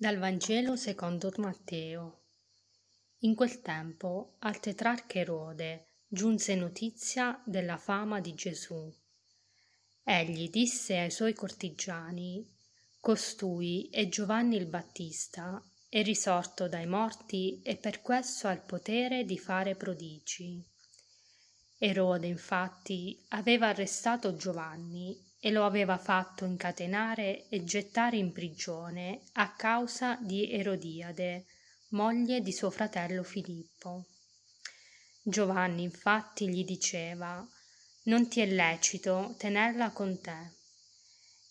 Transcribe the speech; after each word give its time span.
Dal 0.00 0.16
Vangelo 0.16 0.76
secondo 0.76 1.32
Matteo. 1.38 2.20
In 3.22 3.34
quel 3.34 3.60
tempo 3.60 4.36
al 4.38 4.60
tetrarca 4.60 5.18
Erode 5.18 5.88
giunse 6.06 6.54
notizia 6.54 7.42
della 7.44 7.78
fama 7.78 8.20
di 8.20 8.32
Gesù. 8.32 8.94
Egli 10.04 10.50
disse 10.50 10.98
ai 10.98 11.10
suoi 11.10 11.34
cortigiani, 11.34 12.48
Costui 13.00 13.88
è 13.90 14.08
Giovanni 14.08 14.54
il 14.54 14.66
Battista, 14.66 15.60
è 15.88 16.00
risorto 16.04 16.68
dai 16.68 16.86
morti 16.86 17.60
e 17.64 17.74
per 17.74 18.00
questo 18.00 18.46
ha 18.46 18.52
il 18.52 18.62
potere 18.62 19.24
di 19.24 19.36
fare 19.36 19.74
prodigi. 19.74 20.64
Erode 21.76 22.28
infatti 22.28 23.20
aveva 23.30 23.70
arrestato 23.70 24.36
Giovanni 24.36 25.27
e 25.40 25.50
lo 25.50 25.64
aveva 25.64 25.98
fatto 25.98 26.44
incatenare 26.44 27.48
e 27.48 27.64
gettare 27.64 28.16
in 28.16 28.32
prigione 28.32 29.22
a 29.34 29.52
causa 29.54 30.16
di 30.20 30.50
Erodiade, 30.50 31.46
moglie 31.90 32.40
di 32.40 32.52
suo 32.52 32.70
fratello 32.70 33.22
Filippo. 33.22 34.06
Giovanni 35.22 35.82
infatti 35.82 36.48
gli 36.48 36.64
diceva 36.64 37.46
Non 38.04 38.28
ti 38.28 38.40
è 38.40 38.46
lecito 38.46 39.34
tenerla 39.38 39.90
con 39.90 40.20
te. 40.20 40.56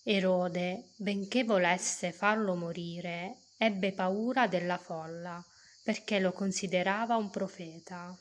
Erode, 0.04 0.92
benché 0.96 1.44
volesse 1.44 2.12
farlo 2.12 2.56
morire, 2.56 3.44
ebbe 3.58 3.92
paura 3.92 4.48
della 4.48 4.78
folla, 4.78 5.44
perché 5.84 6.20
lo 6.20 6.32
considerava 6.32 7.16
un 7.16 7.30
profeta. 7.30 8.18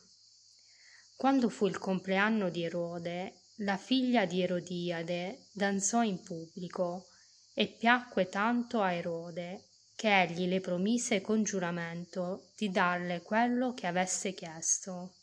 Quando 1.16 1.48
fu 1.48 1.66
il 1.66 1.78
compleanno 1.78 2.50
di 2.50 2.64
Erode, 2.64 3.45
la 3.60 3.78
figlia 3.78 4.26
di 4.26 4.42
Erodiade 4.42 5.46
danzò 5.52 6.02
in 6.02 6.22
pubblico 6.22 7.06
e 7.54 7.68
piacque 7.68 8.28
tanto 8.28 8.82
a 8.82 8.92
Erode 8.92 9.68
che 9.94 10.22
egli 10.22 10.46
le 10.46 10.60
promise 10.60 11.22
con 11.22 11.42
giuramento 11.42 12.50
di 12.54 12.70
darle 12.70 13.22
quello 13.22 13.72
che 13.72 13.86
avesse 13.86 14.34
chiesto. 14.34 15.14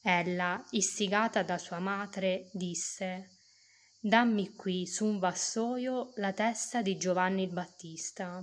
Ella, 0.00 0.64
istigata 0.70 1.42
da 1.42 1.58
sua 1.58 1.78
madre, 1.78 2.48
disse 2.52 3.36
Dammi 4.00 4.54
qui 4.54 4.86
su 4.86 5.04
un 5.04 5.18
vassoio 5.18 6.12
la 6.16 6.32
testa 6.32 6.80
di 6.80 6.96
Giovanni 6.96 7.42
il 7.42 7.50
Battista. 7.50 8.42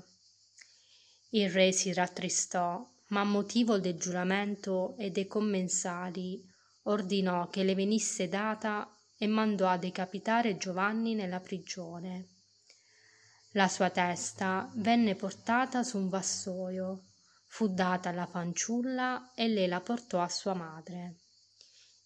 Il 1.30 1.50
re 1.50 1.72
si 1.72 1.92
rattristò, 1.94 2.88
ma 3.08 3.22
a 3.22 3.24
motivo 3.24 3.80
del 3.80 3.98
giuramento 3.98 4.96
e 5.00 5.10
dei 5.10 5.26
commensali 5.26 6.46
ordinò 6.88 7.48
che 7.48 7.64
le 7.64 7.76
venisse 7.76 8.28
data 8.28 8.92
e 9.18 9.28
mandò 9.28 9.68
a 9.68 9.78
decapitare 9.78 10.58
Giovanni 10.58 11.16
nella 11.16 11.40
prigione. 11.40 12.28
La 13.52 13.68
sua 13.68 13.90
testa 13.90 14.70
venne 14.76 15.16
portata 15.16 15.84
su 15.84 15.98
un 15.98 16.10
vassoio, 16.10 17.06
fu 17.48 17.68
data 17.70 18.10
alla 18.10 18.26
fanciulla 18.26 19.32
e 19.34 19.48
lei 19.48 19.68
la 19.68 19.82
portò 19.82 20.22
a 20.22 20.30
sua 20.30 20.54
madre. 20.54 21.22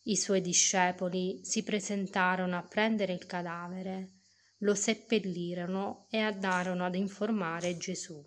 I 0.04 0.16
suoi 0.16 0.42
discepoli 0.42 1.42
si 1.44 1.64
presentarono 1.64 2.58
a 2.58 2.64
prendere 2.64 3.14
il 3.14 3.26
cadavere, 3.26 4.22
lo 4.60 4.74
seppellirono 4.74 6.08
e 6.10 6.20
andarono 6.20 6.86
ad 6.86 6.96
informare 6.96 7.78
Gesù. 7.78 8.24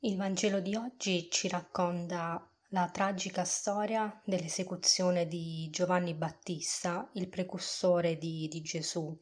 Il 0.00 0.16
Vangelo 0.16 0.60
di 0.60 0.74
oggi 0.76 1.28
ci 1.30 1.48
racconta 1.48 2.48
la 2.70 2.88
tragica 2.90 3.44
storia 3.44 4.20
dell'esecuzione 4.24 5.26
di 5.26 5.68
Giovanni 5.70 6.12
Battista, 6.12 7.08
il 7.12 7.28
precursore 7.28 8.18
di, 8.18 8.46
di 8.48 8.60
Gesù. 8.60 9.16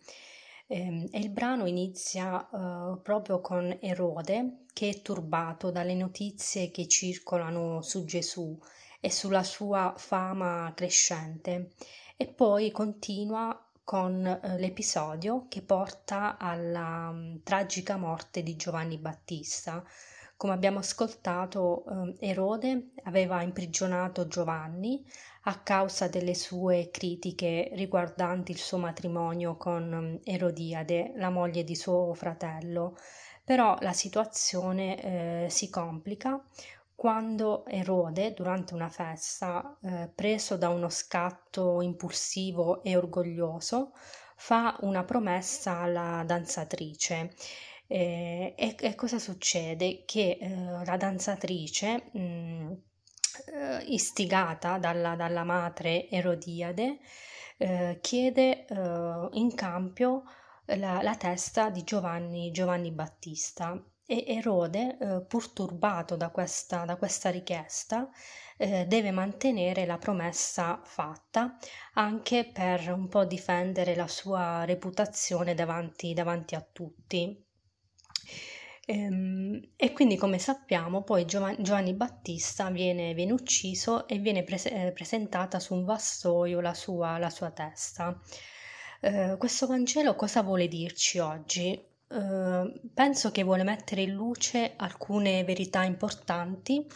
Eh, 0.67 1.09
e 1.13 1.19
il 1.19 1.31
brano 1.31 1.67
inizia 1.67 2.41
eh, 2.41 2.99
proprio 3.01 3.41
con 3.41 3.79
Erode 3.81 4.65
che 4.73 4.89
è 4.89 5.03
turbato 5.03 5.71
dalle 5.71 5.95
notizie 5.95 6.73
che 6.73 6.89
circolano 6.89 7.83
su 7.83 8.05
Gesù 8.05 8.59
e 9.01 9.11
sulla 9.11 9.45
sua 9.45 9.95
fama 9.97 10.73
crescente 10.75 11.71
e 12.17 12.27
poi 12.27 12.73
continua 12.73 13.65
con 13.85 14.27
eh, 14.27 14.59
l'episodio 14.59 15.47
che 15.49 15.63
porta 15.63 16.37
alla 16.37 17.11
um, 17.11 17.41
tragica 17.45 17.97
morte 17.97 18.43
di 18.43 18.57
Giovanni 18.57 18.99
Battista 18.99 19.85
come 20.37 20.53
abbiamo 20.53 20.79
ascoltato, 20.81 21.85
eh, 22.19 22.29
Erode 22.29 22.91
aveva 23.05 23.43
imprigionato 23.43 24.29
Giovanni 24.29 25.05
a 25.45 25.61
causa 25.61 26.09
delle 26.09 26.35
sue 26.35 26.91
critiche 26.91 27.71
riguardanti 27.73 28.51
il 28.53 28.59
suo 28.59 28.79
matrimonio 28.79 29.57
con 29.57 29.93
ehm, 29.93 30.21
Erodiade, 30.25 31.13
la 31.17 31.31
moglie 31.31 31.65
di 31.65 31.75
suo 31.75 32.13
fratello. 32.15 32.97
Però 33.45 33.77
la 33.81 33.93
situazione 33.93 35.45
eh, 35.45 35.51
si 35.51 35.71
complica 35.71 36.43
quando 36.95 37.65
Erode, 37.67 38.33
durante 38.35 38.75
una 38.75 38.89
festa, 38.89 39.77
eh, 39.83 40.11
preso 40.15 40.57
da 40.57 40.69
uno 40.71 40.89
scatto 40.89 41.81
impulsivo 41.81 42.83
e 42.83 42.97
orgoglioso, 42.97 43.93
fa 44.35 44.77
una 44.81 45.05
promessa 45.05 45.79
alla 45.79 46.23
danzatrice 46.27 47.33
eh, 47.89 48.55
e, 48.57 48.77
e, 48.79 48.95
cosa 48.95 49.19
succede? 49.19 50.05
Che 50.05 50.39
eh, 50.41 50.85
la 50.85 50.97
danzatrice, 50.97 52.11
mh, 52.13 52.21
mm, 52.21 52.73
eh, 53.47 53.85
istigata 53.87 54.79
dalla, 54.79 55.15
dalla, 55.15 55.45
madre 55.45 56.09
Erodiade, 56.09 56.99
eh, 57.59 57.99
chiede 58.01 58.67
eh, 58.67 59.29
in 59.33 59.55
cambio 59.55 60.25
la, 60.67 61.01
la, 61.03 61.15
testa 61.17 61.71
di 61.71 61.85
Giovanni, 61.85 62.51
Giovanni 62.51 62.91
Battista 62.91 63.81
e 64.05 64.25
Erode, 64.27 64.99
eh, 65.01 65.21
pur 65.27 65.49
turbato 65.51 66.17
da 66.17 66.31
questa, 66.31 66.85
da 66.85 66.97
questa 66.97 67.31
richiesta, 67.31 68.09
deve 68.59 69.11
mantenere 69.11 69.85
la 69.85 69.99
promessa 69.99 70.81
fatta 70.83 71.59
anche 71.93 72.51
per 72.51 72.91
un 72.91 73.07
po' 73.07 73.27
difendere 73.27 73.95
la 73.95 74.09
sua 74.09 74.65
reputazione 74.65 75.53
davanti, 75.55 76.15
davanti 76.15 76.55
a 76.55 76.67
tutti. 76.73 77.46
Ehm, 78.89 79.61
e 79.77 79.93
quindi, 79.93 80.17
come 80.17 80.39
sappiamo, 80.39 81.03
poi 81.03 81.25
Giovanni 81.27 81.93
Battista 81.95 82.71
viene, 82.71 83.15
viene 83.15 83.33
ucciso 83.33 84.07
e 84.07 84.19
viene 84.19 84.45
pres- 84.45 84.67
eh, 84.67 84.93
presentata 84.95 85.59
su 85.59 85.75
un 85.75 85.85
vassoio 85.85 86.61
la 86.61 86.73
sua, 86.75 87.19
la 87.19 87.31
sua 87.31 87.51
testa. 87.51 88.19
Eh, 89.01 89.35
questo 89.39 89.67
Vangelo 89.67 90.15
cosa 90.15 90.43
vuole 90.43 90.69
dirci 90.69 91.19
oggi? 91.19 91.73
Eh, 91.73 92.81
penso 92.95 93.31
che 93.33 93.43
vuole 93.43 93.65
mettere 93.65 94.03
in 94.03 94.13
luce 94.13 94.75
alcune 94.77 95.43
verità 95.45 95.83
importanti 95.83 96.87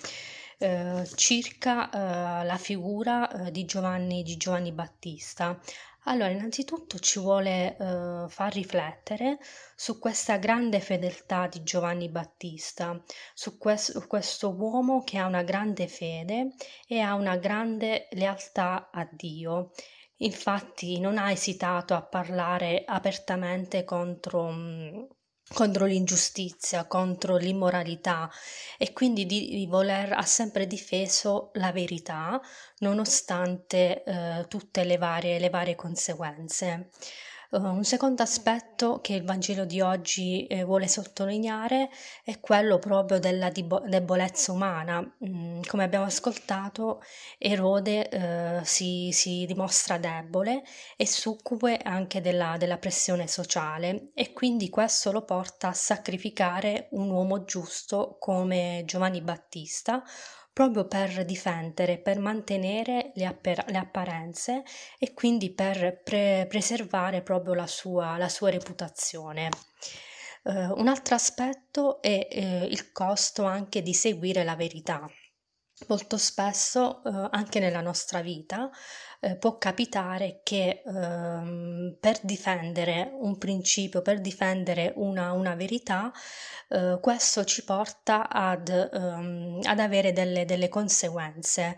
eh, 0.58 1.08
circa 1.14 1.90
eh, 1.90 2.44
la 2.44 2.56
figura 2.56 3.48
di 3.50 3.64
Giovanni, 3.64 4.22
di 4.22 4.36
Giovanni 4.36 4.72
Battista, 4.72 5.58
allora, 6.10 6.30
innanzitutto 6.30 6.98
ci 6.98 7.20
vuole 7.20 7.76
eh, 7.76 8.26
far 8.28 8.52
riflettere 8.52 9.38
su 9.76 9.98
questa 10.00 10.38
grande 10.38 10.80
fedeltà 10.80 11.46
di 11.46 11.62
Giovanni 11.62 12.08
Battista, 12.08 13.00
su 13.32 13.56
questo, 13.58 14.04
questo 14.08 14.50
uomo 14.50 15.04
che 15.04 15.18
ha 15.18 15.26
una 15.26 15.44
grande 15.44 15.86
fede 15.86 16.54
e 16.88 16.98
ha 16.98 17.14
una 17.14 17.36
grande 17.36 18.08
lealtà 18.10 18.90
a 18.92 19.08
Dio. 19.10 19.70
Infatti 20.22 20.98
non 20.98 21.16
ha 21.16 21.30
esitato 21.30 21.94
a 21.94 22.02
parlare 22.02 22.82
apertamente 22.84 23.84
contro 23.84 24.50
mm, 24.50 25.02
contro 25.52 25.84
l'ingiustizia, 25.84 26.86
contro 26.86 27.36
l'immoralità 27.36 28.30
e 28.78 28.92
quindi 28.92 29.26
di, 29.26 29.66
voler 29.68 30.12
ha 30.12 30.22
sempre 30.22 30.66
difeso 30.66 31.50
la 31.54 31.72
verità 31.72 32.40
nonostante 32.78 34.02
eh, 34.04 34.46
tutte 34.48 34.84
le 34.84 34.96
varie, 34.96 35.38
le 35.38 35.50
varie 35.50 35.74
conseguenze. 35.74 36.90
Uh, 37.52 37.64
un 37.64 37.82
secondo 37.82 38.22
aspetto 38.22 39.00
che 39.00 39.14
il 39.14 39.24
Vangelo 39.24 39.64
di 39.64 39.80
oggi 39.80 40.46
eh, 40.46 40.62
vuole 40.62 40.86
sottolineare 40.86 41.90
è 42.22 42.38
quello 42.38 42.78
proprio 42.78 43.18
della 43.18 43.50
debolezza 43.50 44.52
umana. 44.52 45.00
Mm, 45.26 45.62
come 45.66 45.82
abbiamo 45.82 46.04
ascoltato, 46.04 47.02
Erode 47.38 48.08
eh, 48.08 48.60
si, 48.64 49.10
si, 49.12 49.46
dimostra 49.46 49.98
debole 49.98 50.62
e 50.96 51.08
succube 51.08 51.78
anche 51.78 52.20
della, 52.20 52.56
della 52.56 52.78
pressione 52.78 53.26
sociale 53.26 54.10
e 54.14 54.32
quindi 54.32 54.68
questo 54.68 55.10
lo 55.10 55.24
porta 55.24 55.68
a 55.68 55.72
sacrificare 55.72 56.86
un 56.92 57.10
uomo 57.10 57.42
giusto 57.42 58.16
come 58.20 58.84
Giovanni 58.86 59.22
Battista 59.22 60.04
proprio 60.52 60.86
per 60.86 61.24
difendere, 61.24 61.98
per 61.98 62.18
mantenere 62.18 63.12
le, 63.14 63.26
apper- 63.26 63.68
le 63.70 63.78
apparenze 63.78 64.62
e 64.98 65.14
quindi 65.14 65.52
per 65.52 66.02
pre- 66.02 66.46
preservare 66.48 67.22
proprio 67.22 67.54
la 67.54 67.66
sua, 67.66 68.16
la 68.16 68.28
sua 68.28 68.50
reputazione. 68.50 69.48
Uh, 70.42 70.72
un 70.78 70.88
altro 70.88 71.14
aspetto 71.14 72.00
è 72.00 72.26
uh, 72.30 72.64
il 72.64 72.92
costo 72.92 73.44
anche 73.44 73.82
di 73.82 73.92
seguire 73.92 74.42
la 74.42 74.56
verità. 74.56 75.06
Molto 75.88 76.16
spesso 76.16 77.02
eh, 77.04 77.28
anche 77.30 77.60
nella 77.60 77.80
nostra 77.80 78.20
vita 78.20 78.70
eh, 79.20 79.36
può 79.36 79.58
capitare 79.58 80.40
che 80.42 80.82
ehm, 80.84 81.96
per 82.00 82.18
difendere 82.22 83.10
un 83.20 83.36
principio, 83.38 84.02
per 84.02 84.20
difendere 84.20 84.92
una, 84.96 85.32
una 85.32 85.54
verità, 85.54 86.10
eh, 86.68 86.98
questo 87.00 87.44
ci 87.44 87.64
porta 87.64 88.28
ad, 88.28 88.68
ehm, 88.68 89.60
ad 89.64 89.78
avere 89.78 90.12
delle, 90.12 90.44
delle 90.44 90.68
conseguenze 90.68 91.76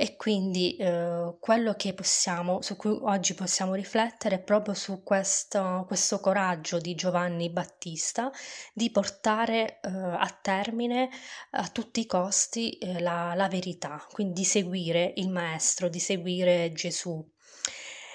e 0.00 0.14
quindi 0.14 0.76
eh, 0.76 1.36
quello 1.40 1.74
che 1.74 1.92
possiamo, 1.92 2.62
su 2.62 2.76
cui 2.76 2.96
oggi 3.02 3.34
possiamo 3.34 3.74
riflettere 3.74 4.36
è 4.36 4.40
proprio 4.40 4.72
su 4.72 5.02
questo, 5.02 5.84
questo 5.88 6.20
coraggio 6.20 6.78
di 6.78 6.94
Giovanni 6.94 7.50
Battista 7.50 8.30
di 8.72 8.92
portare 8.92 9.80
eh, 9.80 9.88
a 9.90 10.38
termine 10.40 11.08
a 11.50 11.66
tutti 11.66 11.98
i 11.98 12.06
costi 12.06 12.78
eh, 12.78 13.00
la, 13.00 13.34
la 13.34 13.48
verità, 13.48 14.06
quindi 14.12 14.34
di 14.34 14.44
seguire 14.44 15.14
il 15.16 15.30
Maestro, 15.30 15.88
di 15.88 15.98
seguire 15.98 16.70
Gesù. 16.72 17.20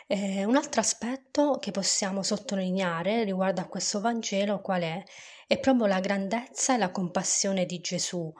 Eh, 0.07 0.44
un 0.45 0.55
altro 0.55 0.81
aspetto 0.81 1.57
che 1.59 1.71
possiamo 1.71 2.23
sottolineare 2.23 3.23
riguardo 3.23 3.61
a 3.61 3.67
questo 3.67 4.00
Vangelo 4.01 4.61
qual 4.61 4.81
è? 4.81 5.03
È 5.47 5.59
proprio 5.59 5.85
la 5.88 6.00
grandezza 6.00 6.75
e 6.75 6.77
la 6.77 6.91
compassione 6.91 7.65
di 7.65 7.79
Gesù. 7.79 8.31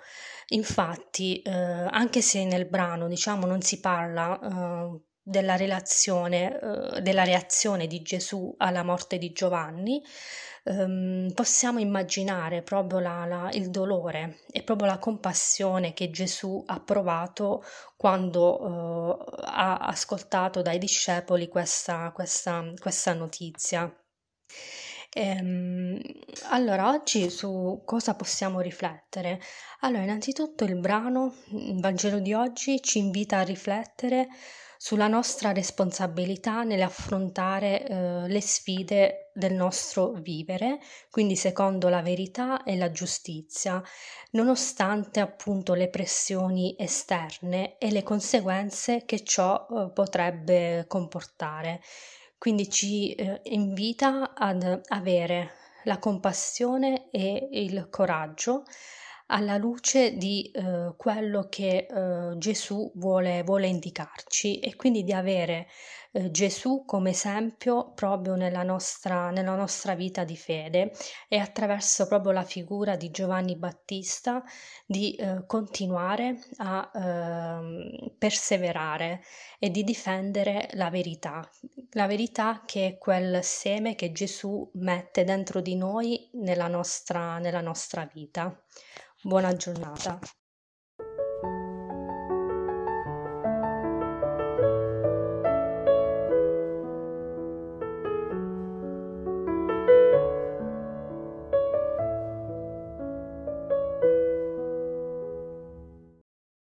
Infatti, 0.50 1.42
eh, 1.42 1.52
anche 1.52 2.22
se 2.22 2.44
nel 2.46 2.68
brano 2.68 3.08
diciamo 3.08 3.46
non 3.46 3.62
si 3.62 3.80
parla 3.80 4.40
eh, 4.40 5.02
della 5.24 5.56
relazione, 5.56 6.60
eh, 6.98 7.02
della 7.02 7.24
reazione 7.24 7.88
di 7.88 8.02
Gesù 8.02 8.54
alla 8.58 8.84
morte 8.84 9.18
di 9.18 9.32
Giovanni, 9.32 10.04
ehm, 10.66 11.32
possiamo 11.34 11.80
immaginare 11.80 12.62
proprio 12.62 13.00
la, 13.00 13.26
la, 13.26 13.50
il 13.54 13.70
dolore 13.70 14.40
e 14.52 14.64
proprio 14.64 14.88
la 14.88 15.00
compassione 15.00 15.94
che 15.94 16.10
Gesù 16.12 16.62
ha 16.68 16.80
provato 16.82 17.64
quando 17.96 19.38
eh, 19.40 19.44
ha 19.46 19.78
ascoltato 19.78 20.62
dai 20.62 20.78
discepoli 20.78 21.48
questa, 21.48 22.12
questa, 22.12 22.64
questa 22.80 23.14
notizia. 23.14 23.92
Ehm, 25.16 26.02
allora, 26.50 26.90
oggi 26.90 27.30
su 27.30 27.84
cosa 27.86 28.16
possiamo 28.16 28.60
riflettere? 28.62 29.40
Allora, 29.82 30.04
innanzitutto 30.04 30.64
il 30.64 30.76
brano, 30.76 31.36
il 31.52 31.80
Vangelo 31.80 32.20
di 32.20 32.34
oggi, 32.34 32.82
ci 32.82 32.98
invita 32.98 33.38
a 33.40 33.44
riflettere 33.44 34.28
sulla 34.84 35.08
nostra 35.08 35.54
responsabilità 35.54 36.64
nell'affrontare 36.64 37.88
eh, 37.88 38.28
le 38.28 38.42
sfide 38.42 39.30
del 39.34 39.54
nostro 39.54 40.12
vivere, 40.12 40.78
quindi 41.10 41.38
secondo 41.38 41.88
la 41.88 42.02
verità 42.02 42.64
e 42.64 42.76
la 42.76 42.92
giustizia, 42.92 43.82
nonostante 44.32 45.22
appunto 45.22 45.74
le 45.74 45.88
pressioni 45.88 46.76
esterne 46.78 47.78
e 47.78 47.92
le 47.92 48.04
conseguenze 48.04 49.06
che 49.06 49.24
ciò 49.24 49.66
eh, 49.70 49.90
potrebbe 49.94 50.84
comportare. 50.90 51.82
Quindi 52.38 52.70
ci 52.70 53.14
eh, 53.14 53.40
invita 53.44 54.34
ad 54.36 54.82
avere 54.90 55.52
la 55.86 55.98
compassione 55.98 57.10
e 57.10 57.48
il 57.54 57.88
coraggio 57.90 58.66
alla 59.34 59.58
luce 59.58 60.16
di 60.16 60.50
eh, 60.54 60.94
quello 60.96 61.48
che 61.50 61.88
eh, 61.90 62.38
Gesù 62.38 62.92
vuole, 62.96 63.42
vuole, 63.44 63.66
indicarci 63.68 64.60
e 64.60 64.76
quindi 64.76 65.04
di 65.04 65.12
avere 65.12 65.68
eh, 66.14 66.32
Gesù 66.32 66.86
come 66.86 67.10
esempio 67.10 67.92
proprio 67.94 68.36
nella 68.36 68.64
nostra, 68.64 69.32
nella 69.32 69.56
nostra 69.56 69.96
vita 69.96 70.24
di 70.24 70.38
fede 70.38 70.92
e 71.28 71.38
attraverso 71.38 72.08
proprio 72.08 72.32
la 72.32 72.44
figura 72.44 72.96
di 72.96 73.10
Giovanni 73.10 73.58
Battista 73.58 74.44
di 74.86 75.16
eh, 75.16 75.44
continuare 75.48 76.40
a 76.58 76.92
ehm, 76.94 78.14
perseverare 78.18 79.24
e 79.60 79.72
di 79.72 79.84
difendere 79.84 80.70
la 80.74 80.90
verità, 80.90 81.48
la 81.92 82.06
verità 82.06 82.62
che 82.66 82.88
è 82.88 82.98
quel 82.98 83.44
seme 83.44 83.96
che 83.96 84.12
Gesù 84.12 84.70
mette 84.76 85.24
dentro 85.24 85.62
di 85.62 85.76
noi 85.76 86.30
nella 86.34 86.68
nostra, 86.68 87.40
nella 87.40 87.62
nostra 87.62 88.08
vita. 88.14 88.56
Buona 89.22 89.56
giornata. 89.56 90.20